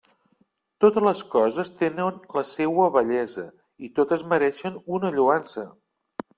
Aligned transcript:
Totes 0.85 1.03
les 1.07 1.21
coses 1.33 1.71
tenen 1.81 2.17
la 2.39 2.43
seua 2.53 2.89
bellesa 2.97 3.47
i 3.89 3.93
totes 4.01 4.27
mereixen 4.35 4.83
una 4.99 5.17
lloança. 5.21 5.71